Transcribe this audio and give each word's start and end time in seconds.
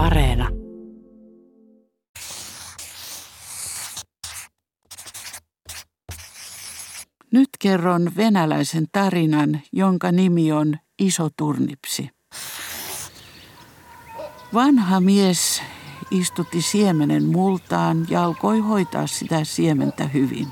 Areena. 0.00 0.48
Nyt 7.32 7.48
kerron 7.58 8.12
venäläisen 8.16 8.86
tarinan, 8.92 9.60
jonka 9.72 10.12
nimi 10.12 10.52
on 10.52 10.76
Iso 10.98 11.28
turnipsi. 11.36 12.10
Vanha 14.54 15.00
mies 15.00 15.62
istutti 16.10 16.62
siemenen 16.62 17.24
multaan 17.24 18.06
ja 18.10 18.24
alkoi 18.24 18.58
hoitaa 18.58 19.06
sitä 19.06 19.44
siementä 19.44 20.04
hyvin. 20.04 20.48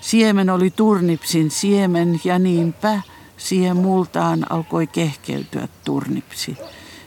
Siemen 0.00 0.50
oli 0.50 0.70
turnipsin 0.70 1.50
siemen 1.50 2.20
ja 2.24 2.38
niinpä 2.38 3.02
siihen 3.36 3.76
multaan 3.76 4.52
alkoi 4.52 4.86
kehkeytyä 4.86 5.68
turnipsi. 5.84 6.56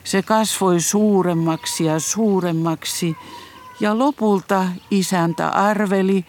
Se 0.08 0.22
kasvoi 0.22 0.82
suuremmaksi 0.82 1.86
ja 1.86 2.00
suuremmaksi 2.00 3.16
ja 3.80 3.98
lopulta 3.98 4.66
isäntä 4.92 5.50
arveli, 5.50 6.26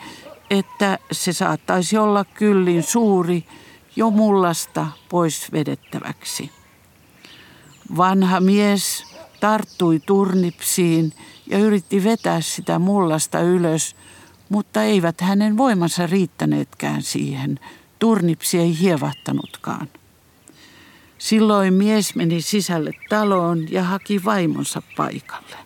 että 0.51 0.99
se 1.13 1.33
saattaisi 1.33 1.99
olla 1.99 2.25
kyllin 2.25 2.83
suuri 2.83 3.45
jo 3.97 4.11
mullasta 4.11 4.87
pois 5.09 5.53
vedettäväksi. 5.53 6.51
Vanha 7.97 8.41
mies 8.41 9.05
tarttui 9.41 10.01
turnipsiin 10.07 11.13
ja 11.47 11.59
yritti 11.59 12.05
vetää 12.05 12.41
sitä 12.41 12.79
mullasta 12.79 13.41
ylös, 13.41 13.97
mutta 14.49 14.83
eivät 14.83 15.21
hänen 15.21 15.57
voimansa 15.57 16.07
riittäneetkään 16.07 17.03
siihen. 17.03 17.61
Turnipsi 17.99 18.59
ei 18.59 18.79
hievahtanutkaan. 18.81 19.89
Silloin 21.19 21.75
mies 21.75 22.15
meni 22.15 22.43
sisälle 22.43 22.93
taloon 23.09 23.73
ja 23.73 23.83
haki 23.83 24.25
vaimonsa 24.25 24.83
paikalle. 24.97 25.57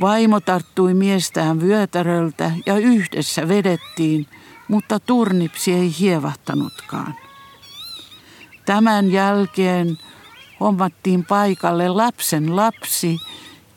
Vaimo 0.00 0.40
tarttui 0.40 0.94
miestään 0.94 1.60
vyötäröltä 1.60 2.50
ja 2.66 2.76
yhdessä 2.76 3.48
vedettiin, 3.48 4.26
mutta 4.68 5.00
turnipsi 5.00 5.72
ei 5.72 5.94
hievahtanutkaan. 5.98 7.14
Tämän 8.66 9.12
jälkeen 9.12 9.98
hommattiin 10.60 11.24
paikalle 11.24 11.88
lapsen 11.88 12.56
lapsi, 12.56 13.18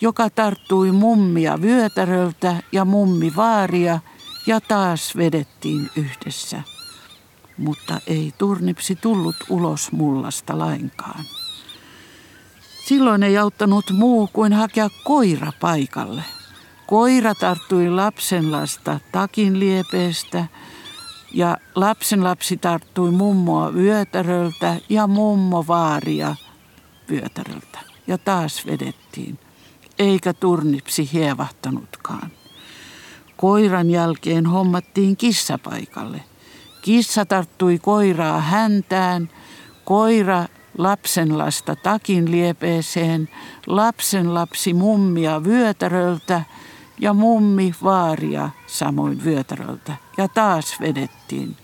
joka 0.02 0.30
tarttui 0.30 0.92
mummia 0.92 1.62
vyötäröltä 1.62 2.56
ja 2.72 2.86
mummi 2.86 3.34
vaaria 3.36 4.00
ja 4.48 4.62
taas 4.62 5.18
vedettiin 5.18 5.90
yhdessä. 5.96 6.62
Mutta 7.58 8.00
ei 8.08 8.34
turnipsi 8.38 8.96
tullut 8.96 9.36
ulos 9.50 9.92
mullasta 9.92 10.58
lainkaan. 10.58 11.26
Silloin 12.86 13.24
ei 13.24 13.38
auttanut 13.38 13.92
muu 13.92 14.30
kuin 14.34 14.54
hakea 14.54 14.90
koira 15.04 15.52
paikalle. 15.62 16.24
Koira 16.88 17.36
tarttui 17.36 17.90
lapsenlasta 17.90 19.00
takin 19.12 19.60
liepeestä 19.60 20.46
ja 21.34 21.58
lapsenlapsi 21.76 22.58
tarttui 22.58 23.12
mummoa 23.12 23.74
vyötäröltä 23.74 24.76
ja 24.90 25.08
mummo 25.08 25.66
vaaria 25.68 26.36
vyötäröltä. 27.10 27.80
Ja 28.08 28.18
taas 28.18 28.66
vedettiin, 28.66 29.40
eikä 30.00 30.34
turnipsi 30.34 31.10
hievahtanutkaan. 31.14 32.32
Koiran 33.38 33.90
jälkeen 33.90 34.46
hommattiin 34.46 35.18
kissa 35.18 35.58
paikalle. 35.58 36.24
Kissa 36.88 37.26
tarttui 37.26 37.80
koiraa 37.80 38.42
häntään, 38.42 39.30
koira 39.86 40.46
lapsenlasta 40.78 41.76
takin 41.76 42.32
liepeeseen, 42.32 43.30
lapsenlapsi 43.66 44.74
mummia 44.74 45.44
vyötäröltä 45.44 46.42
ja 47.00 47.14
mummi 47.14 47.76
vaaria 47.84 48.50
samoin 48.68 49.24
vyötäröltä. 49.24 49.94
Ja 50.18 50.28
taas 50.28 50.80
vedettiin, 50.80 51.58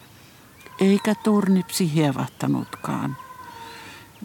eikä 0.80 1.16
turnipsi 1.16 1.94
hievahtanutkaan. 1.94 3.18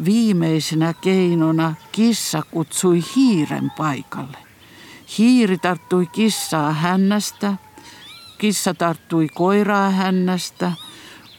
Viimeisenä 0.04 0.94
keinona 0.94 1.74
kissa 1.92 2.42
kutsui 2.50 3.00
hiiren 3.16 3.70
paikalle. 3.76 4.38
Hiiri 5.18 5.58
tarttui 5.58 6.06
kissaa 6.06 6.72
hännästä, 6.72 7.54
kissa 8.38 8.74
tarttui 8.74 9.28
koiraa 9.34 9.90
hännästä, 9.90 10.72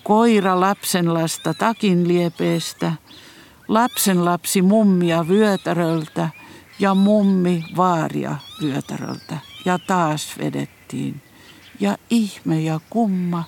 koira 0.04 0.60
lapsenlasta 0.60 1.54
takin 1.54 2.08
liepeestä– 2.08 2.94
lapsen 3.70 4.26
lapsi 4.26 4.62
mummia 4.62 5.28
vyötäröltä 5.28 6.30
ja 6.80 6.96
mummi 6.96 7.64
vaaria 7.78 8.36
vyötäröltä. 8.62 9.38
Ja 9.66 9.80
taas 9.80 10.38
vedettiin. 10.38 11.22
Ja 11.80 11.98
ihme 12.09 12.62
ja 12.62 12.80
kumma, 12.90 13.44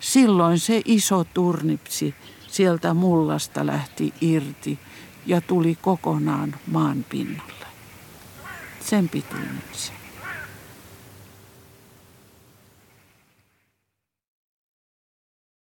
silloin 0.00 0.58
se 0.58 0.82
iso 0.84 1.24
turnipsi 1.24 2.14
sieltä 2.48 2.94
mullasta 2.94 3.66
lähti 3.66 4.14
irti 4.20 4.78
ja 5.26 5.40
tuli 5.40 5.78
kokonaan 5.82 6.54
maan 6.66 7.04
pinnalle. 7.08 7.66
Sen 8.80 9.08
pituinen 9.08 9.62
se. 9.72 10.05